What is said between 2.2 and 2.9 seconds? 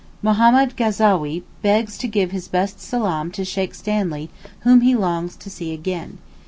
his best